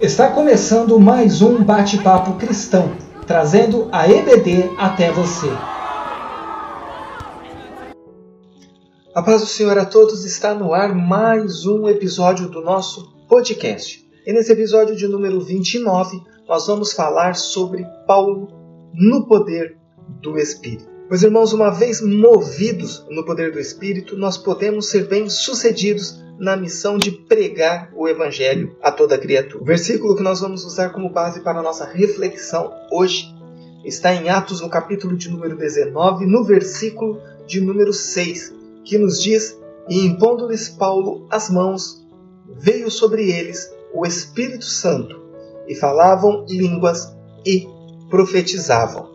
[0.00, 2.96] Está começando mais um bate-papo cristão,
[3.28, 5.46] trazendo a EBD até você.
[9.14, 14.04] A paz do Senhor a todos está no ar mais um episódio do nosso podcast.
[14.26, 18.48] E nesse episódio de número 29, nós vamos falar sobre Paulo
[18.92, 19.78] no poder
[20.20, 20.90] do Espírito.
[21.08, 26.98] Meus irmãos, uma vez movidos no poder do Espírito, nós podemos ser bem-sucedidos na missão
[26.98, 29.62] de pregar o Evangelho a toda criatura.
[29.62, 33.34] O versículo que nós vamos usar como base para a nossa reflexão hoje
[33.84, 39.22] está em Atos, no capítulo de número 19, no versículo de número 6, que nos
[39.22, 39.58] diz:
[39.88, 42.04] E impondo-lhes Paulo as mãos,
[42.58, 45.22] veio sobre eles o Espírito Santo,
[45.68, 47.14] e falavam línguas
[47.44, 47.66] e
[48.10, 49.12] profetizavam.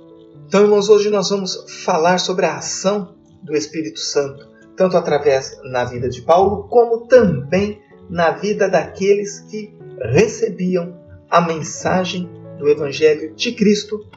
[0.48, 4.48] Então, irmãos, hoje nós vamos falar sobre a ação do Espírito Santo,
[4.80, 10.98] tanto através na vida de Paulo, como também na vida daqueles que recebiam
[11.30, 14.08] a mensagem do Evangelho de Cristo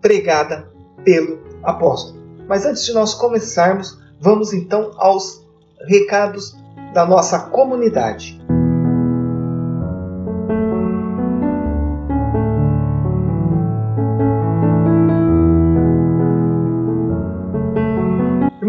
[0.00, 0.72] pregada
[1.04, 2.18] pelo apóstolo.
[2.48, 5.46] Mas antes de nós começarmos, vamos então aos
[5.86, 6.56] recados
[6.94, 8.37] da nossa comunidade.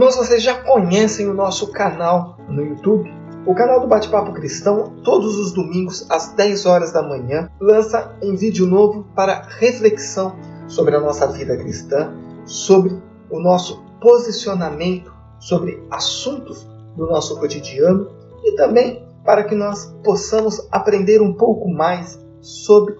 [0.09, 3.13] Irmãos, vocês já conhecem o nosso canal no YouTube?
[3.45, 8.35] O canal do Bate-Papo Cristão, todos os domingos às 10 horas da manhã, lança um
[8.35, 10.35] vídeo novo para reflexão
[10.67, 12.11] sobre a nossa vida cristã,
[12.43, 12.99] sobre
[13.29, 18.09] o nosso posicionamento, sobre assuntos do nosso cotidiano
[18.43, 22.95] e também para que nós possamos aprender um pouco mais sobre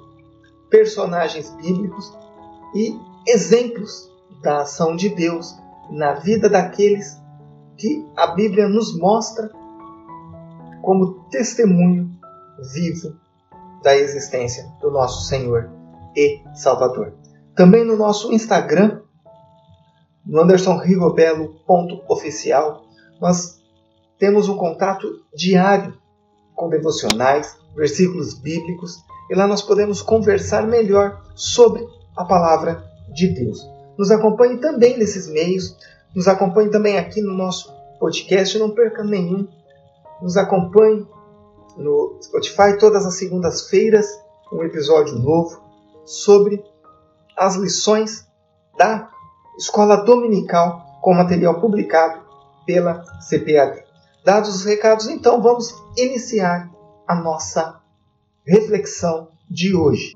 [0.69, 2.15] personagens bíblicos
[2.75, 2.95] e
[3.27, 4.11] exemplos
[4.43, 5.57] da ação de Deus
[5.89, 7.17] na vida daqueles
[7.77, 9.49] que a Bíblia nos mostra
[10.81, 12.11] como testemunho
[12.73, 13.15] vivo
[13.81, 15.69] da existência do nosso Senhor
[16.15, 17.13] e Salvador.
[17.55, 19.01] Também no nosso Instagram,
[20.25, 22.83] no andersonrigobelo.oficial,
[23.19, 23.59] nós
[24.17, 25.97] temos um contato diário
[26.55, 28.97] com devocionais, versículos bíblicos,
[29.29, 32.83] e lá nós podemos conversar melhor sobre a palavra
[33.13, 33.78] de Deus.
[33.99, 35.75] Nos acompanhe também nesses meios,
[36.15, 39.45] nos acompanhe também aqui no nosso podcast, não perca nenhum.
[40.21, 41.05] Nos acompanhe
[41.75, 44.07] no Spotify todas as segundas-feiras,
[44.53, 45.61] um episódio novo
[46.05, 46.63] sobre
[47.35, 48.25] as lições
[48.77, 49.09] da
[49.57, 52.21] Escola Dominical com material publicado
[52.65, 53.83] pela CPAD.
[54.23, 56.71] Dados os recados, então vamos iniciar
[57.05, 57.81] a nossa
[58.45, 60.15] reflexão de hoje.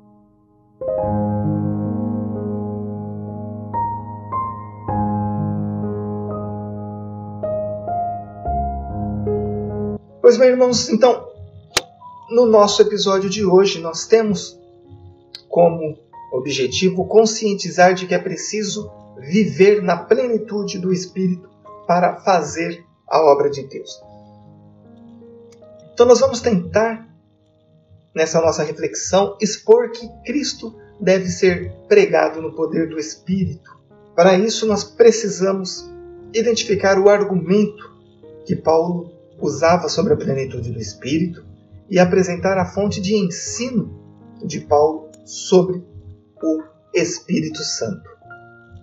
[10.23, 11.27] Pois bem, irmãos, então,
[12.29, 14.57] no nosso episódio de hoje, nós temos
[15.49, 15.99] como
[16.31, 21.49] objetivo conscientizar de que é preciso viver na plenitude do Espírito
[21.85, 24.01] para fazer a obra de Deus.
[25.93, 27.05] Então, nós vamos tentar,
[28.15, 33.77] nessa nossa reflexão, expor que Cristo deve ser pregado no poder do Espírito.
[34.15, 35.85] Para isso, nós precisamos
[36.33, 37.91] identificar o argumento
[38.45, 41.45] que Paulo usava sobre a plenitude do Espírito
[41.89, 44.01] e apresentar a fonte de ensino
[44.43, 45.83] de Paulo sobre
[46.41, 48.09] o Espírito Santo.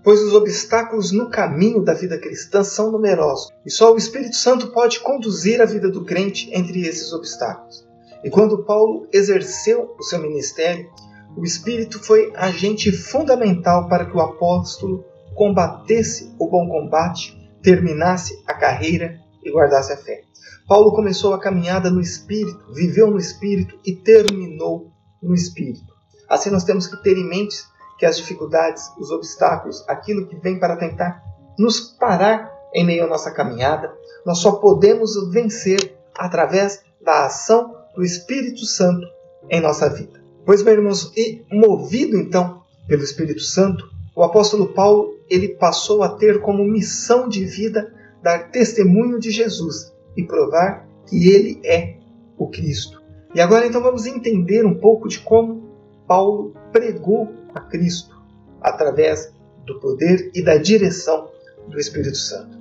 [0.05, 4.69] Pois os obstáculos no caminho da vida cristã são numerosos e só o Espírito Santo
[4.69, 7.87] pode conduzir a vida do crente entre esses obstáculos.
[8.23, 10.91] E quando Paulo exerceu o seu ministério,
[11.37, 15.05] o Espírito foi agente fundamental para que o apóstolo
[15.35, 20.30] combatesse o bom combate, terminasse a carreira e guardasse a fé.
[20.71, 25.93] Paulo começou a caminhada no Espírito, viveu no Espírito e terminou no Espírito.
[26.29, 27.57] Assim, nós temos que ter em mente
[27.99, 31.25] que as dificuldades, os obstáculos, aquilo que vem para tentar
[31.59, 33.93] nos parar em meio à nossa caminhada,
[34.25, 39.05] nós só podemos vencer através da ação do Espírito Santo
[39.51, 40.23] em nossa vida.
[40.47, 46.11] Pois, meus irmãos, e movido então pelo Espírito Santo, o apóstolo Paulo ele passou a
[46.11, 47.93] ter como missão de vida
[48.23, 51.97] dar testemunho de Jesus e provar que ele é
[52.37, 53.01] o Cristo.
[53.35, 55.71] E agora então vamos entender um pouco de como
[56.07, 58.19] Paulo pregou a Cristo
[58.61, 59.33] através
[59.65, 61.31] do poder e da direção
[61.69, 62.59] do Espírito Santo.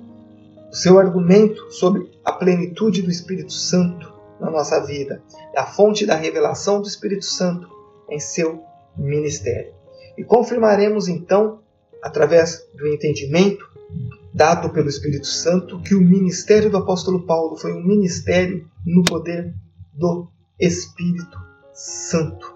[0.70, 5.22] O seu argumento sobre a plenitude do Espírito Santo na nossa vida,
[5.56, 7.68] a fonte da revelação do Espírito Santo
[8.08, 8.62] em seu
[8.96, 9.72] ministério.
[10.16, 11.60] E confirmaremos então,
[12.02, 13.68] através do entendimento
[14.32, 19.54] dado pelo Espírito Santo que o ministério do apóstolo Paulo foi um ministério no poder
[19.92, 20.28] do
[20.58, 21.38] Espírito
[21.74, 22.54] Santo.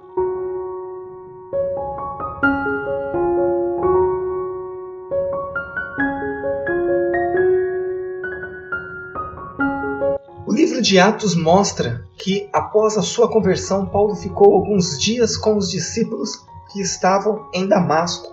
[10.47, 15.57] O livro de Atos mostra que, após a sua conversão, Paulo ficou alguns dias com
[15.57, 18.33] os discípulos que estavam em Damasco,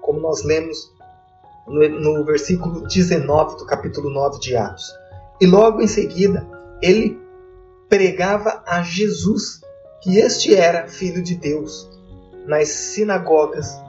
[0.00, 0.95] como nós lemos
[1.66, 4.94] no, no versículo 19 do capítulo 9 de Atos.
[5.40, 6.46] E logo em seguida,
[6.80, 7.20] ele
[7.88, 9.60] pregava a Jesus,
[10.00, 11.90] que este era filho de Deus,
[12.46, 13.80] nas sinagogas,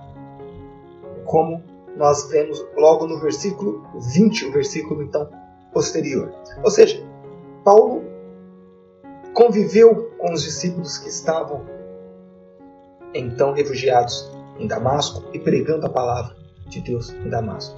[1.26, 1.64] como
[1.96, 3.84] nós vemos logo no versículo
[4.14, 5.30] 20, o versículo então
[5.74, 6.34] posterior.
[6.64, 7.04] Ou seja,
[7.64, 8.04] Paulo
[9.34, 11.66] conviveu com os discípulos que estavam
[13.14, 16.37] então refugiados em Damasco e pregando a palavra
[16.68, 17.78] de Deus em Damasco.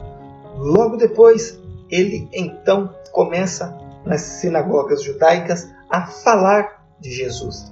[0.57, 1.59] Logo depois,
[1.89, 3.75] ele então começa
[4.05, 7.71] nas sinagogas judaicas a falar de Jesus,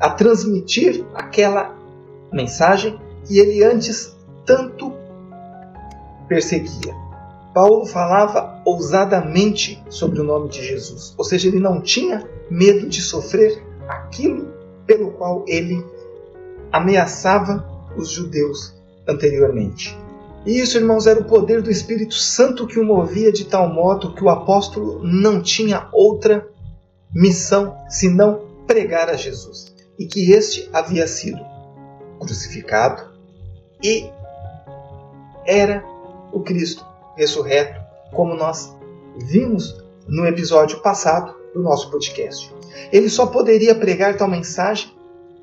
[0.00, 1.76] a transmitir aquela
[2.32, 4.92] mensagem que ele antes tanto
[6.28, 6.94] perseguia.
[7.54, 13.02] Paulo falava ousadamente sobre o nome de Jesus, ou seja, ele não tinha medo de
[13.02, 14.52] sofrer aquilo
[14.86, 15.84] pelo qual ele
[16.72, 18.74] ameaçava os judeus
[19.06, 19.98] anteriormente.
[20.46, 24.22] Isso, irmãos, era o poder do Espírito Santo que o movia de tal modo que
[24.22, 26.48] o apóstolo não tinha outra
[27.14, 29.74] missão senão pregar a Jesus.
[29.98, 31.44] E que este havia sido
[32.20, 33.08] crucificado
[33.82, 34.08] e
[35.46, 35.84] era
[36.32, 36.84] o Cristo
[37.16, 37.80] ressurreto,
[38.12, 38.74] como nós
[39.16, 42.52] vimos no episódio passado do nosso podcast.
[42.92, 44.92] Ele só poderia pregar tal mensagem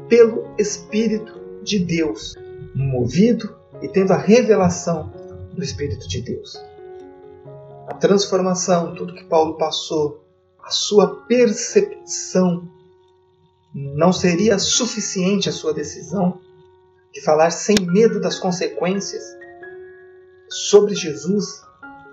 [0.07, 2.35] pelo Espírito de Deus,
[2.73, 5.11] movido e tendo a revelação
[5.53, 6.61] do Espírito de Deus.
[7.87, 10.25] A transformação, tudo que Paulo passou,
[10.63, 12.67] a sua percepção,
[13.73, 16.39] não seria suficiente a sua decisão
[17.13, 19.23] de falar sem medo das consequências
[20.49, 21.61] sobre Jesus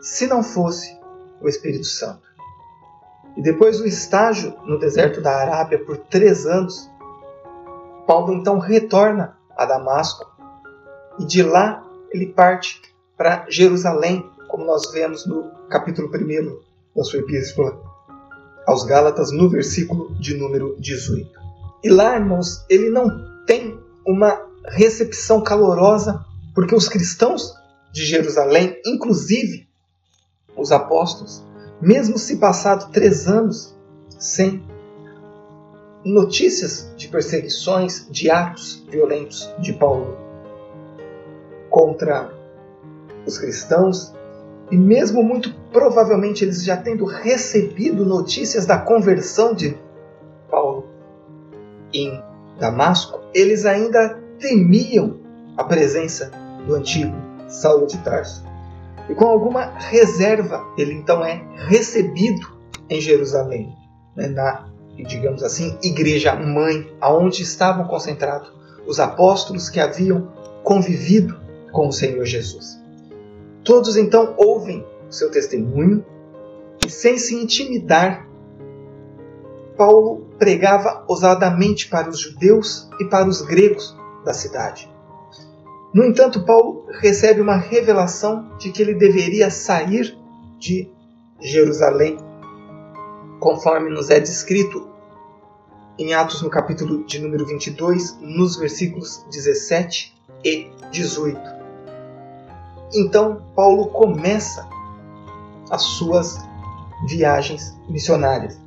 [0.00, 0.98] se não fosse
[1.40, 2.22] o Espírito Santo.
[3.36, 6.90] E depois do estágio no deserto da Arábia por três anos,
[8.06, 10.31] Paulo então retorna a Damasco
[11.18, 12.80] e de lá ele parte
[13.16, 16.58] para Jerusalém, como nós vemos no capítulo 1
[16.94, 17.80] da sua epístola
[18.66, 21.30] aos Gálatas, no versículo de número 18.
[21.82, 23.08] E lá, irmãos, ele não
[23.46, 26.24] tem uma recepção calorosa,
[26.54, 27.54] porque os cristãos
[27.92, 29.68] de Jerusalém, inclusive
[30.56, 31.42] os apóstolos,
[31.80, 33.74] mesmo se passado três anos
[34.18, 34.62] sem
[36.04, 40.31] notícias de perseguições, de atos violentos de Paulo
[41.72, 42.30] contra
[43.26, 44.14] os cristãos,
[44.70, 49.76] e mesmo muito provavelmente eles já tendo recebido notícias da conversão de
[50.50, 50.86] Paulo
[51.94, 52.22] em
[52.60, 55.18] Damasco, eles ainda temiam
[55.56, 56.30] a presença
[56.66, 57.16] do antigo
[57.48, 58.44] Saulo de Tarso.
[59.08, 62.46] E com alguma reserva, ele então é recebido
[62.88, 63.74] em Jerusalém,
[64.14, 64.68] né, na,
[65.06, 68.52] digamos assim, igreja mãe, aonde estavam concentrados
[68.86, 70.28] os apóstolos que haviam
[70.62, 71.41] convivido
[71.72, 72.80] com o Senhor Jesus.
[73.64, 76.04] Todos então ouvem o seu testemunho
[76.84, 78.28] e, sem se intimidar,
[79.76, 84.90] Paulo pregava ousadamente para os judeus e para os gregos da cidade.
[85.94, 90.16] No entanto, Paulo recebe uma revelação de que ele deveria sair
[90.58, 90.88] de
[91.40, 92.16] Jerusalém,
[93.40, 94.88] conforme nos é descrito
[95.98, 100.14] em Atos no capítulo de número 22, nos versículos 17
[100.44, 101.51] e 18.
[102.94, 104.68] Então Paulo começa
[105.70, 106.38] as suas
[107.06, 108.60] viagens missionárias.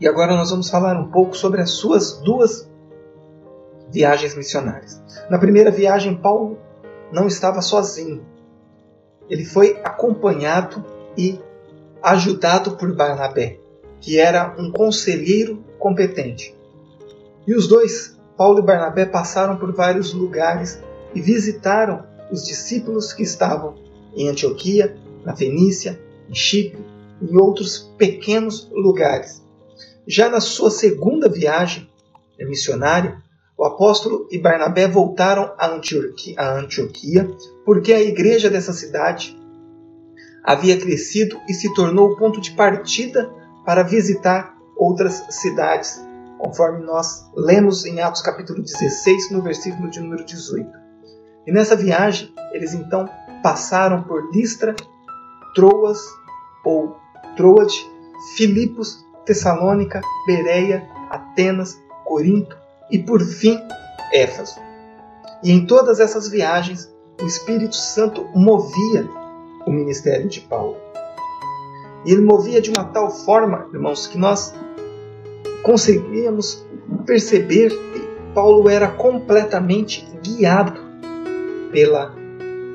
[0.00, 2.70] E agora nós vamos falar um pouco sobre as suas duas
[3.90, 5.02] viagens missionárias.
[5.30, 6.58] Na primeira viagem, Paulo
[7.10, 8.24] não estava sozinho.
[9.28, 10.84] Ele foi acompanhado
[11.16, 11.40] e
[12.02, 13.58] ajudado por Barnabé,
[14.00, 16.54] que era um conselheiro competente.
[17.46, 20.80] E os dois, Paulo e Barnabé, passaram por vários lugares
[21.14, 23.74] e visitaram os discípulos que estavam
[24.14, 26.84] em Antioquia, na Fenícia, em Chipre
[27.20, 29.44] e em outros pequenos lugares.
[30.06, 31.88] Já na sua segunda viagem
[32.38, 33.22] missionária,
[33.56, 37.28] o apóstolo e Barnabé voltaram a Antioquia,
[37.64, 39.36] porque a igreja dessa cidade
[40.44, 43.30] havia crescido e se tornou o ponto de partida
[43.64, 46.00] para visitar outras cidades,
[46.38, 50.85] conforme nós lemos em Atos capítulo 16, no versículo de número 18.
[51.46, 53.08] E nessa viagem, eles então
[53.42, 54.74] passaram por Listra,
[55.54, 56.00] Troas
[56.64, 56.96] ou
[57.36, 57.86] Troade,
[58.36, 62.56] Filipos, Tessalônica, Bereia, Atenas, Corinto,
[62.90, 63.58] e por fim
[64.12, 64.56] Éfeso.
[65.42, 69.08] E em todas essas viagens, o Espírito Santo movia
[69.66, 70.76] o ministério de Paulo.
[72.04, 74.54] E ele movia de uma tal forma, irmãos, que nós
[75.62, 76.64] conseguíamos
[77.04, 80.85] perceber que Paulo era completamente guiado
[81.70, 82.14] pela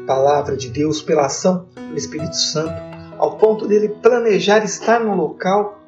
[0.05, 2.73] palavra de Deus, pela ação do Espírito Santo,
[3.17, 5.79] ao ponto dele planejar estar no local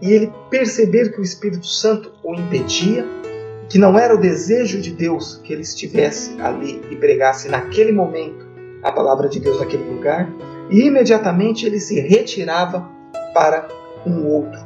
[0.00, 3.06] e ele perceber que o Espírito Santo o impedia,
[3.68, 8.44] que não era o desejo de Deus que ele estivesse ali e pregasse naquele momento
[8.82, 10.28] a palavra de Deus naquele lugar,
[10.68, 12.88] e imediatamente ele se retirava
[13.32, 13.68] para
[14.04, 14.60] um outro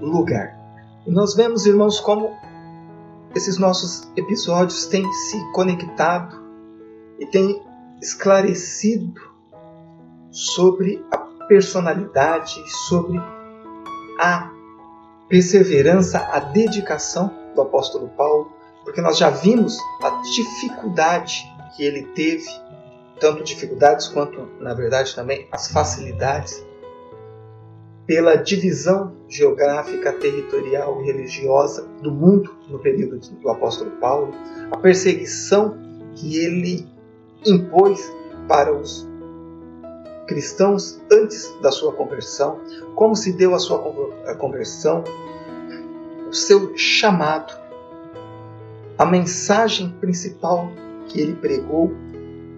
[0.00, 0.58] lugar.
[1.06, 2.30] E nós vemos, irmãos, como
[3.34, 6.39] esses nossos episódios têm se conectado
[7.20, 7.62] e têm
[8.00, 9.20] esclarecido
[10.30, 13.18] sobre a personalidade, sobre
[14.18, 14.50] a
[15.28, 18.50] perseverança, a dedicação do apóstolo Paulo,
[18.84, 21.44] porque nós já vimos a dificuldade
[21.76, 22.48] que ele teve
[23.20, 26.66] tanto dificuldades quanto, na verdade, também as facilidades,
[28.06, 34.34] pela divisão geográfica, territorial e religiosa do mundo no período do apóstolo Paulo,
[34.72, 35.78] a perseguição
[36.16, 36.88] que ele
[37.46, 38.12] impôs
[38.48, 39.08] para os
[40.26, 42.60] cristãos antes da sua conversão,
[42.94, 43.78] como se deu a sua
[44.38, 45.02] conversão,
[46.28, 47.52] o seu chamado,
[48.96, 50.70] a mensagem principal
[51.08, 51.90] que ele pregou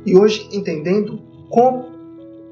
[0.04, 1.90] e hoje entendendo como,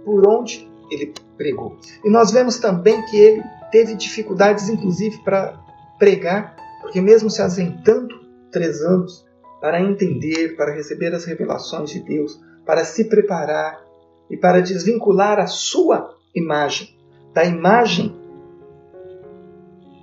[0.05, 1.77] por onde ele pregou.
[2.05, 5.59] E nós vemos também que ele teve dificuldades, inclusive, para
[5.99, 8.21] pregar, porque mesmo se ausentando
[8.51, 9.25] três anos
[9.61, 13.85] para entender, para receber as revelações de Deus, para se preparar
[14.29, 16.97] e para desvincular a sua imagem
[17.33, 18.17] da imagem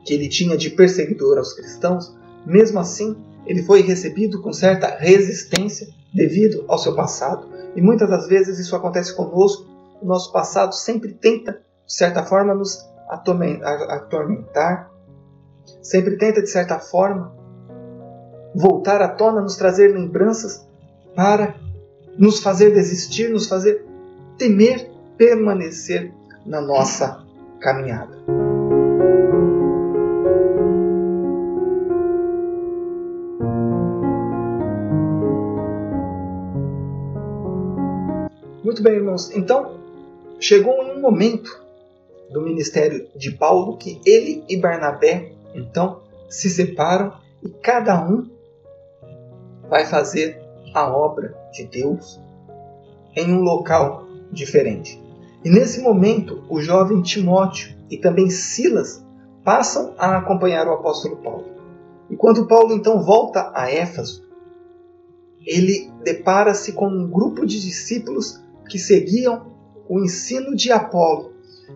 [0.06, 5.88] que ele tinha de perseguidor aos cristãos, mesmo assim ele foi recebido com certa resistência
[6.14, 7.48] devido ao seu passado.
[7.76, 9.66] E muitas das vezes isso acontece conosco.
[10.02, 11.54] O nosso passado sempre tenta,
[11.86, 14.92] de certa forma, nos atormentar,
[15.82, 17.34] sempre tenta, de certa forma,
[18.58, 20.68] voltar à tona, nos trazer lembranças
[21.16, 21.56] para
[22.18, 23.86] nos fazer desistir, nos fazer
[24.36, 26.12] temer permanecer
[26.44, 27.24] na nossa
[27.60, 28.18] caminhada.
[38.64, 39.30] Muito bem, irmãos.
[39.36, 39.80] Então,
[40.40, 41.62] chegou um momento
[42.32, 48.37] do ministério de Paulo que ele e Barnabé, então, se separam e cada um
[49.70, 50.42] vai fazer
[50.74, 52.20] a obra de Deus
[53.16, 55.02] em um local diferente.
[55.44, 59.04] E nesse momento, o jovem Timóteo e também Silas
[59.44, 61.46] passam a acompanhar o apóstolo Paulo.
[62.10, 64.26] E quando Paulo então volta a Éfeso,
[65.46, 69.56] ele depara-se com um grupo de discípulos que seguiam
[69.88, 71.34] o ensino de Apolo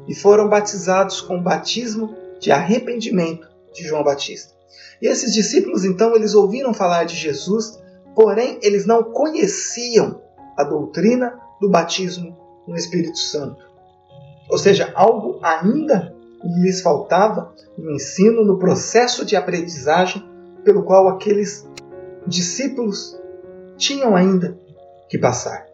[0.08, 4.54] e foram batizados com o batismo de arrependimento de João Batista.
[5.02, 7.81] E esses discípulos então eles ouviram falar de Jesus,
[8.16, 10.22] porém eles não conheciam
[10.58, 12.38] a doutrina do batismo
[12.68, 13.66] no Espírito Santo.
[14.50, 16.14] Ou seja, algo ainda
[16.44, 20.24] lhes faltava no ensino, no processo de aprendizagem
[20.64, 21.68] pelo qual aqueles
[22.28, 23.20] discípulos
[23.78, 24.58] tinham ainda
[25.10, 25.66] que passar.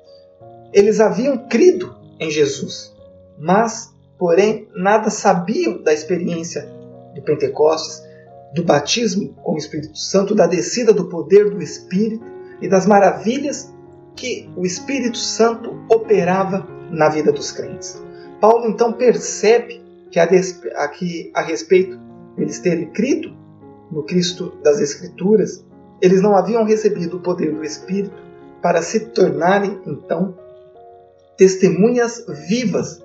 [0.72, 2.96] Eles haviam crido em Jesus,
[3.38, 6.70] mas, porém, nada sabiam da experiência
[7.13, 8.03] de Pentecostes,
[8.54, 12.25] do batismo com o Espírito Santo, da descida do poder do Espírito
[12.62, 13.74] e das maravilhas
[14.16, 18.01] que o Espírito Santo operava na vida dos crentes.
[18.39, 20.27] Paulo então percebe que a,
[20.88, 22.00] que, a respeito
[22.36, 23.36] deles terem crido
[23.92, 25.66] no Cristo das Escrituras,
[26.01, 28.16] eles não haviam recebido o poder do Espírito
[28.62, 30.38] para se tornarem então
[31.38, 33.04] testemunhas vivas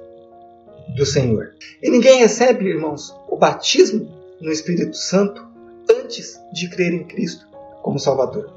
[0.97, 1.51] do Senhor.
[1.83, 5.47] E ninguém recebe, irmãos, o batismo no Espírito Santo
[5.89, 7.47] antes de crer em Cristo
[7.81, 8.53] como Salvador.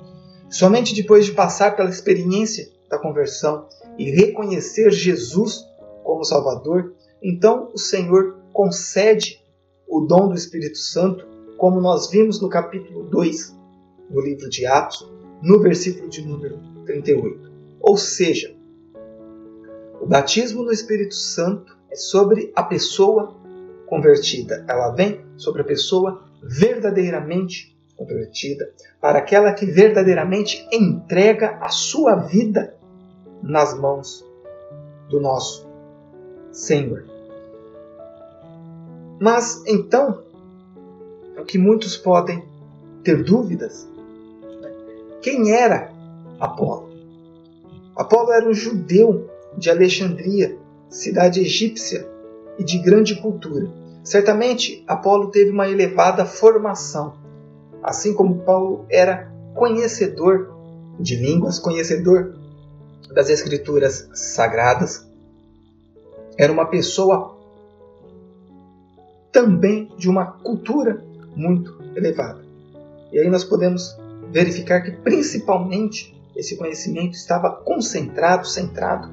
[0.50, 5.64] Somente depois de passar pela experiência da conversão e reconhecer Jesus
[6.04, 9.44] como Salvador, então o Senhor concede
[9.88, 11.26] o dom do Espírito Santo,
[11.58, 13.56] como nós vimos no capítulo 2
[14.10, 15.08] do livro de Atos,
[15.42, 17.52] no versículo de número 38.
[17.80, 18.56] Ou seja,
[20.02, 23.36] o batismo no Espírito Santo é sobre a pessoa
[23.86, 24.66] convertida.
[24.68, 32.76] Ela vem sobre a pessoa verdadeiramente convertida, para aquela que verdadeiramente entrega a sua vida
[33.42, 34.26] nas mãos
[35.10, 35.66] do nosso
[36.52, 37.06] Senhor.
[39.20, 40.24] Mas então,
[41.38, 42.44] o que muitos podem
[43.04, 43.88] ter dúvidas.
[45.22, 45.94] Quem era
[46.40, 46.90] Apolo?
[47.96, 50.58] Apolo era um judeu de Alexandria,
[50.90, 52.15] cidade egípcia
[52.58, 53.68] e de grande cultura.
[54.04, 57.16] Certamente, Apolo teve uma elevada formação,
[57.82, 60.54] assim como Paulo era conhecedor
[61.00, 62.36] de línguas, conhecedor
[63.14, 65.08] das escrituras sagradas.
[66.38, 67.36] Era uma pessoa
[69.32, 71.04] também de uma cultura
[71.36, 72.44] muito elevada.
[73.12, 73.98] E aí nós podemos
[74.32, 79.10] verificar que principalmente esse conhecimento estava concentrado, centrado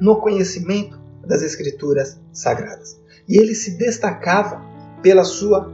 [0.00, 3.00] no conhecimento das escrituras sagradas.
[3.28, 4.62] E ele se destacava
[5.02, 5.72] pela sua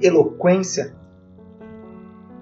[0.00, 0.94] eloquência,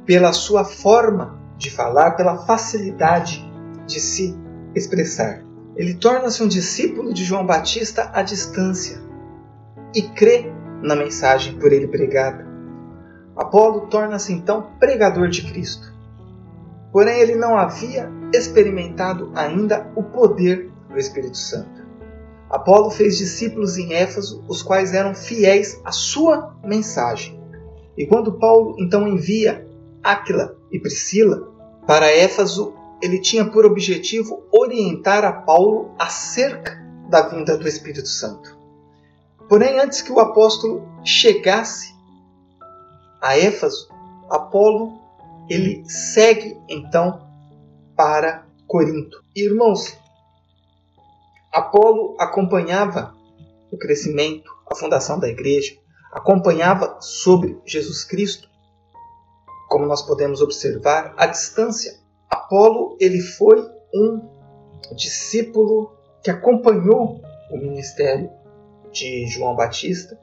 [0.04, 3.44] pela sua forma de falar, pela facilidade
[3.86, 4.36] de se
[4.74, 5.42] expressar.
[5.76, 9.00] Ele torna-se um discípulo de João Batista à distância
[9.94, 12.46] e crê na mensagem por ele pregada.
[13.36, 15.92] Apolo torna-se então pregador de Cristo.
[16.92, 21.83] Porém, ele não havia experimentado ainda o poder do Espírito Santo.
[22.50, 27.40] Apolo fez discípulos em Éfeso, os quais eram fiéis à sua mensagem.
[27.96, 29.66] E quando Paulo então envia
[30.02, 31.48] Áquila e Priscila
[31.86, 38.56] para Éfeso, ele tinha por objetivo orientar a Paulo acerca da vinda do Espírito Santo.
[39.48, 41.94] Porém, antes que o apóstolo chegasse
[43.20, 43.88] a Éfeso,
[44.30, 45.04] Apolo
[45.48, 47.20] ele segue então
[47.96, 49.22] para Corinto.
[49.36, 49.96] Irmãos,
[51.54, 53.14] Apolo acompanhava
[53.70, 55.73] o crescimento, a fundação da igreja,
[56.11, 58.49] acompanhava sobre Jesus Cristo,
[59.68, 61.96] como nós podemos observar à distância.
[62.28, 64.28] Apolo ele foi um
[64.96, 67.20] discípulo que acompanhou
[67.52, 68.32] o ministério
[68.90, 70.18] de João Batista,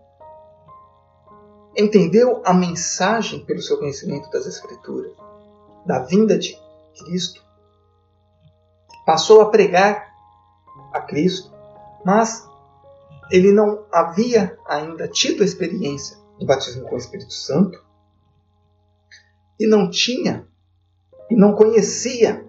[1.78, 5.14] entendeu a mensagem pelo seu conhecimento das Escrituras,
[5.86, 6.60] da vinda de
[7.06, 7.42] Cristo,
[9.06, 10.11] passou a pregar
[10.94, 11.52] a Cristo,
[12.06, 12.48] mas
[13.32, 17.82] ele não havia ainda tido a experiência do batismo com o Espírito Santo
[19.60, 20.46] e não tinha
[21.30, 22.46] e não conhecia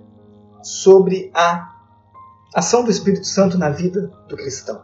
[0.62, 1.72] sobre a
[2.54, 4.82] ação do Espírito Santo na vida do cristão.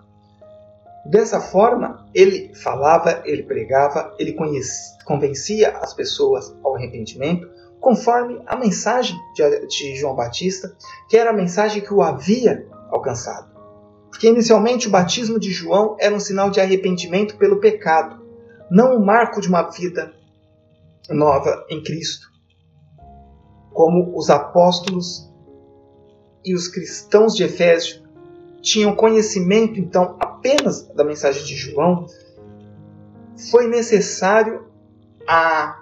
[1.07, 7.48] Dessa forma, ele falava, ele pregava, ele conhecia, convencia as pessoas ao arrependimento,
[7.81, 10.77] conforme a mensagem de, de João Batista,
[11.09, 13.59] que era a mensagem que o havia alcançado.
[14.11, 18.20] Porque inicialmente o batismo de João era um sinal de arrependimento pelo pecado,
[18.70, 20.12] não um marco de uma vida
[21.09, 22.27] nova em Cristo.
[23.72, 25.31] Como os apóstolos
[26.44, 28.03] e os cristãos de Efésio
[28.61, 32.07] tinham conhecimento então apenas da mensagem de João,
[33.51, 34.66] foi necessário
[35.27, 35.81] a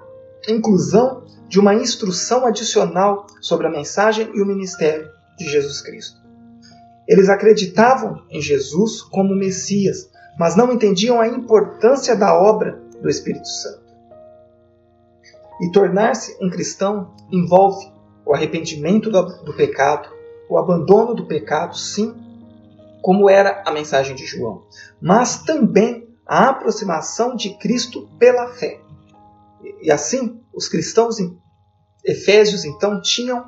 [0.49, 6.25] inclusão de uma instrução adicional sobre a mensagem e o ministério de Jesus Cristo.
[7.09, 13.47] Eles acreditavam em Jesus como Messias, mas não entendiam a importância da obra do Espírito
[13.47, 13.87] Santo.
[15.61, 17.90] E tornar-se um cristão envolve
[18.25, 20.09] o arrependimento do, pecado,
[20.51, 22.14] o abandono do pecado, sim,
[23.01, 24.64] como era a mensagem de João,
[25.01, 28.81] mas também a aproximação de Cristo pela fé.
[29.81, 31.38] E assim, os cristãos em
[32.05, 33.45] Efésios então tinham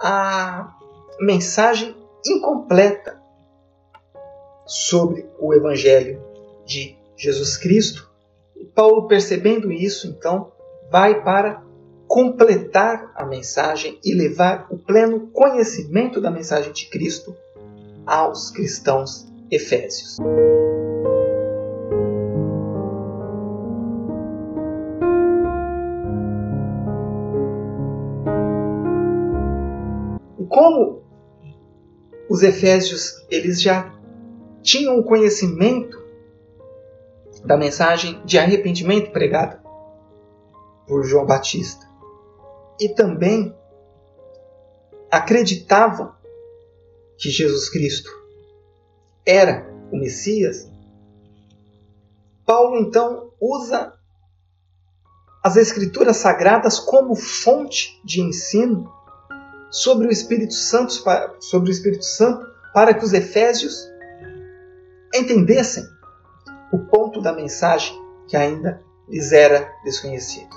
[0.00, 0.76] a
[1.20, 3.20] mensagem incompleta
[4.66, 6.22] sobre o evangelho
[6.64, 8.08] de Jesus Cristo.
[8.56, 10.52] E Paulo, percebendo isso, então,
[10.90, 11.62] vai para
[12.06, 17.36] completar a mensagem e levar o pleno conhecimento da mensagem de Cristo
[18.06, 20.16] aos cristãos efésios.
[32.28, 33.92] Os efésios eles já
[34.62, 35.98] tinham o conhecimento
[37.44, 39.62] da mensagem de arrependimento pregada
[40.86, 41.86] por João Batista.
[42.80, 43.54] E também
[45.10, 46.12] acreditavam
[47.16, 48.10] que Jesus Cristo
[49.24, 50.68] era o Messias,
[52.44, 53.92] Paulo então usa
[55.42, 58.92] as Escrituras Sagradas como fonte de ensino
[59.70, 60.92] sobre o Espírito Santo,
[61.40, 63.88] sobre o Espírito Santo para que os efésios
[65.14, 65.84] entendessem
[66.72, 70.54] o ponto da mensagem que ainda lhes era desconhecido.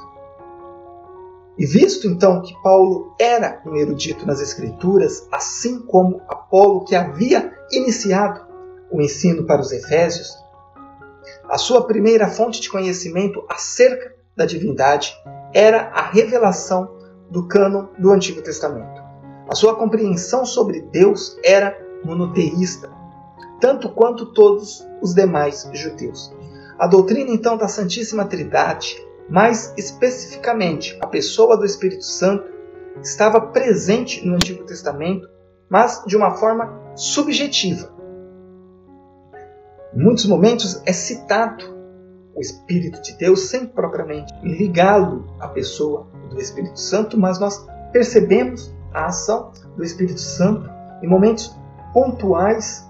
[1.58, 7.54] E visto então que Paulo era um erudito nas Escrituras, assim como Apolo, que havia
[7.72, 8.42] iniciado
[8.90, 10.38] o ensino para os Efésios,
[11.48, 15.14] a sua primeira fonte de conhecimento acerca da divindade
[15.54, 16.98] era a revelação
[17.30, 19.01] do cânon do Antigo Testamento.
[19.52, 22.90] A sua compreensão sobre Deus era monoteísta,
[23.60, 26.34] tanto quanto todos os demais judeus.
[26.80, 32.50] A doutrina então da Santíssima Trindade, mais especificamente a pessoa do Espírito Santo,
[33.04, 35.28] estava presente no Antigo Testamento,
[35.70, 37.94] mas de uma forma subjetiva.
[39.94, 41.66] Em muitos momentos é citado
[42.34, 48.74] o Espírito de Deus sem propriamente ligá-lo à pessoa do Espírito Santo, mas nós percebemos
[48.94, 50.70] a ação do Espírito Santo
[51.02, 51.56] em momentos
[51.94, 52.90] pontuais,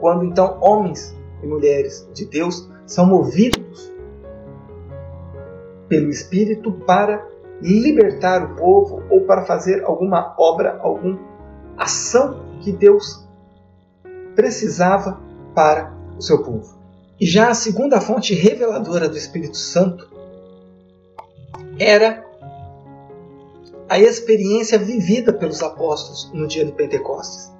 [0.00, 3.92] quando então homens e mulheres de Deus são movidos
[5.88, 7.26] pelo Espírito para
[7.60, 11.18] libertar o povo ou para fazer alguma obra, alguma
[11.76, 13.26] ação que Deus
[14.34, 15.20] precisava
[15.54, 16.78] para o seu povo.
[17.20, 20.10] E já a segunda fonte reveladora do Espírito Santo
[21.78, 22.24] era
[23.94, 27.52] a experiência vivida pelos apóstolos no dia de Pentecostes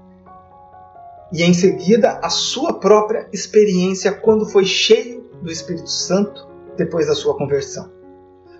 [1.32, 6.44] e em seguida a sua própria experiência quando foi cheio do Espírito Santo
[6.76, 7.88] depois da sua conversão.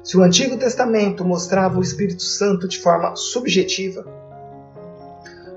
[0.05, 4.07] Se o Antigo Testamento mostrava o Espírito Santo de forma subjetiva,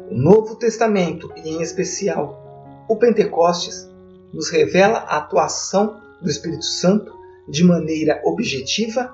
[0.09, 3.87] o Novo Testamento, e em especial o Pentecostes,
[4.33, 7.13] nos revela a atuação do Espírito Santo
[7.47, 9.13] de maneira objetiva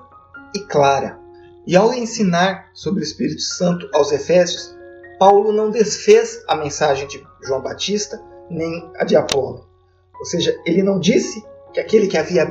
[0.54, 1.22] e clara.
[1.66, 4.76] E ao ensinar sobre o Espírito Santo aos Efésios,
[5.18, 9.66] Paulo não desfez a mensagem de João Batista nem a de Apolo.
[10.18, 12.46] Ou seja, ele não disse que aquele que havia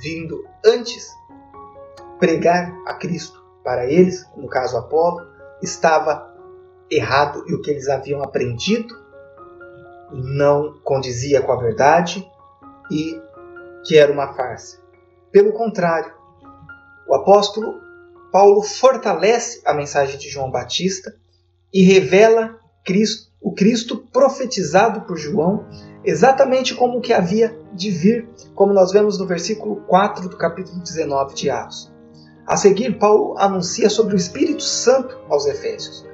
[0.00, 1.08] vindo antes
[2.18, 5.26] pregar a Cristo para eles, no caso Apolo,
[5.62, 6.32] estava
[6.90, 9.00] errado e o que eles haviam aprendido
[10.12, 12.28] não condizia com a verdade
[12.90, 13.20] e
[13.84, 14.78] que era uma farsa.
[15.30, 16.12] Pelo contrário,
[17.08, 17.80] o apóstolo
[18.32, 21.14] Paulo fortalece a mensagem de João Batista
[21.72, 25.66] e revela Cristo, o Cristo profetizado por João,
[26.02, 31.34] exatamente como que havia de vir, como nós vemos no versículo 4 do capítulo 19
[31.34, 31.92] de Atos.
[32.46, 36.06] A seguir, Paulo anuncia sobre o Espírito Santo aos Efésios,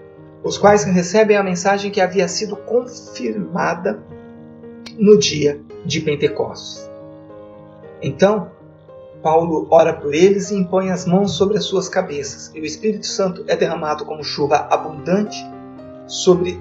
[0.43, 4.03] os quais recebem a mensagem que havia sido confirmada
[4.99, 6.91] no dia de Pentecostes.
[8.03, 8.51] Então,
[9.23, 13.07] Paulo ora por eles e impõe as mãos sobre as suas cabeças, e o Espírito
[13.07, 15.37] Santo é derramado como chuva abundante
[16.07, 16.61] sobre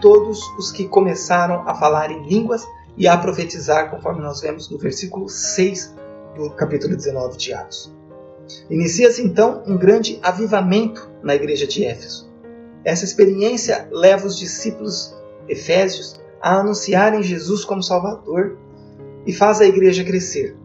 [0.00, 2.64] todos os que começaram a falar em línguas
[2.96, 5.94] e a profetizar, conforme nós vemos no versículo 6
[6.36, 7.92] do capítulo 19 de Atos.
[8.70, 12.28] Inicia-se então um grande avivamento na igreja de Éfeso.
[12.84, 15.14] Essa experiência leva os discípulos
[15.48, 18.56] efésios a anunciarem Jesus como Salvador
[19.26, 20.56] e faz a igreja crescer.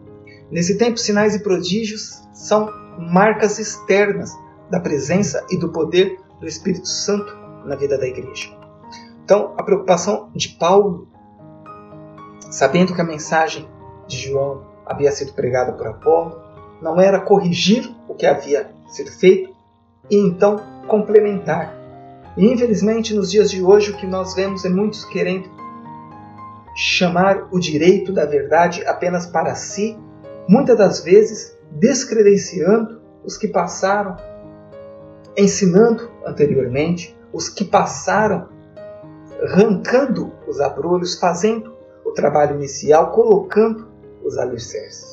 [0.50, 4.30] Nesse tempo, sinais e prodígios são marcas externas
[4.70, 8.50] da presença e do poder do Espírito Santo na vida da igreja.
[9.24, 11.08] Então, a preocupação de Paulo,
[12.50, 13.68] sabendo que a mensagem
[14.06, 16.38] de João havia sido pregada por Apolo,
[16.82, 19.54] não era corrigir o que havia sido feito
[20.10, 21.74] e então complementar.
[22.36, 25.48] E infelizmente, nos dias de hoje, o que nós vemos é muitos querendo
[26.76, 29.96] chamar o direito da verdade apenas para si
[30.48, 34.16] muitas das vezes descredenciando os que passaram
[35.36, 38.48] ensinando anteriormente, os que passaram
[39.42, 43.88] arrancando os abrolhos, fazendo o trabalho inicial, colocando
[44.22, 45.04] os alicerces.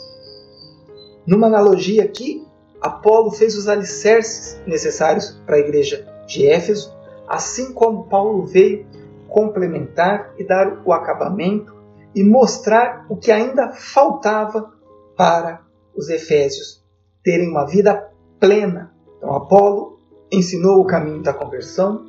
[1.25, 2.45] Numa analogia aqui,
[2.79, 6.93] Apolo fez os alicerces necessários para a igreja de Éfeso,
[7.27, 8.85] assim como Paulo veio
[9.27, 11.75] complementar e dar o acabamento
[12.13, 14.73] e mostrar o que ainda faltava
[15.21, 15.61] para
[15.95, 16.83] os efésios
[17.23, 18.91] terem uma vida plena.
[19.17, 19.99] Então, Apolo
[20.31, 22.07] ensinou o caminho da conversão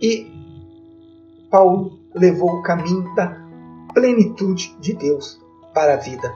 [0.00, 0.32] e
[1.50, 3.36] Paulo levou o caminho da
[3.92, 5.42] plenitude de Deus
[5.74, 6.32] para a vida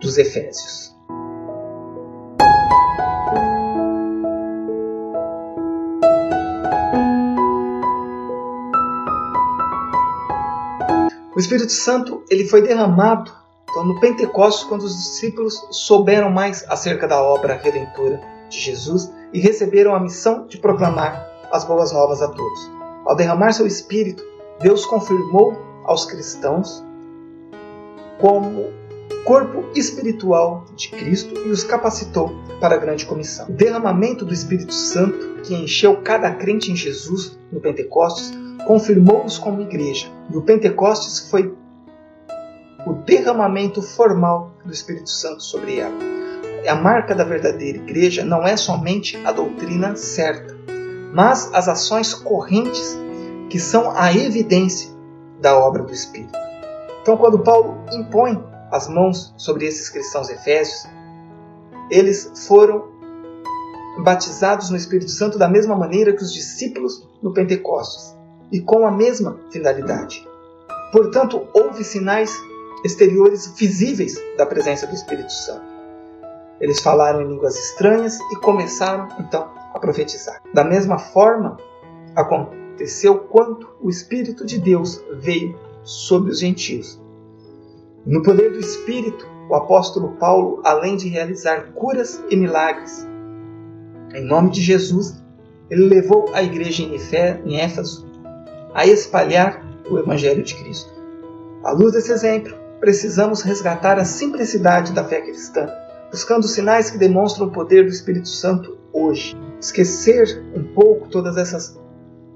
[0.00, 0.92] dos efésios.
[11.36, 13.30] O Espírito Santo ele foi derramado
[13.84, 19.94] no Pentecostes, quando os discípulos souberam mais acerca da obra redentora de Jesus e receberam
[19.94, 22.70] a missão de proclamar as boas novas a todos.
[23.04, 24.22] Ao derramar seu Espírito,
[24.60, 26.84] Deus confirmou aos cristãos
[28.18, 28.66] como
[29.24, 33.46] corpo espiritual de Cristo e os capacitou para a grande comissão.
[33.48, 38.32] O derramamento do Espírito Santo, que encheu cada crente em Jesus no Pentecostes,
[38.66, 40.08] confirmou-os como igreja.
[40.30, 41.54] E o Pentecostes foi
[42.86, 45.96] o derramamento formal do Espírito Santo sobre ela.
[46.68, 50.56] a marca da verdadeira igreja não é somente a doutrina certa,
[51.14, 52.98] mas as ações correntes
[53.48, 54.90] que são a evidência
[55.40, 56.38] da obra do Espírito.
[57.00, 60.86] Então, quando Paulo impõe as mãos sobre esses cristãos efésios,
[61.90, 62.88] eles foram
[64.00, 68.14] batizados no Espírito Santo da mesma maneira que os discípulos no Pentecostes
[68.52, 70.26] e com a mesma finalidade.
[70.92, 72.30] Portanto, houve sinais
[72.84, 75.66] exteriores visíveis da presença do Espírito Santo.
[76.60, 80.42] Eles falaram em línguas estranhas e começaram então a profetizar.
[80.52, 81.56] Da mesma forma,
[82.16, 87.00] aconteceu quando o Espírito de Deus veio sobre os gentios.
[88.04, 93.06] No poder do Espírito, o apóstolo Paulo, além de realizar curas e milagres,
[94.14, 95.22] em nome de Jesus,
[95.70, 98.08] ele levou a igreja em Éfeso
[98.74, 100.92] a espalhar o Evangelho de Cristo.
[101.62, 105.68] À luz desse exemplo, precisamos resgatar a simplicidade da fé cristã,
[106.10, 109.36] buscando sinais que demonstram o poder do Espírito Santo hoje.
[109.60, 111.78] Esquecer um pouco todas essas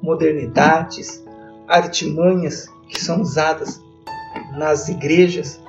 [0.02, 1.24] modernidades,
[1.68, 3.81] artimanhas que são usadas
[4.57, 5.61] nas igrejas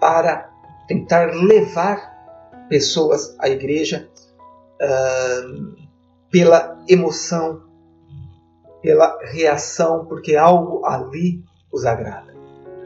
[0.00, 0.50] para
[0.86, 2.12] tentar levar
[2.68, 4.08] pessoas à igreja
[4.80, 5.76] uh,
[6.30, 7.62] pela emoção,
[8.80, 12.31] pela reação, porque algo ali os agrada.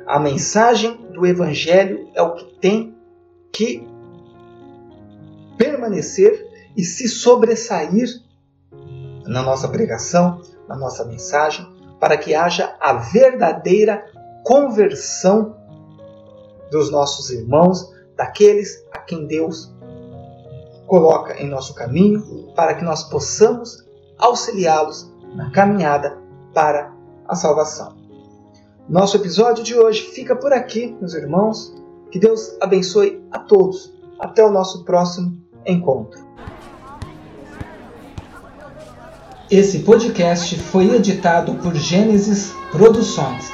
[0.06, 2.96] A mensagem do Evangelho é o que tem
[3.52, 3.84] que
[5.58, 8.22] permanecer e se sobressair
[9.24, 11.66] na nossa pregação, na nossa mensagem,
[11.98, 14.04] para que haja a verdadeira
[14.44, 15.56] conversão
[16.70, 19.74] dos nossos irmãos, daqueles a quem Deus
[20.86, 23.84] coloca em nosso caminho, para que nós possamos
[24.18, 26.16] auxiliá-los na caminhada
[26.54, 26.94] para
[27.26, 27.95] a salvação.
[28.88, 31.74] Nosso episódio de hoje fica por aqui, meus irmãos.
[32.08, 33.92] Que Deus abençoe a todos.
[34.16, 36.24] Até o nosso próximo encontro.
[39.50, 43.50] Esse podcast foi editado por Gênesis Produções.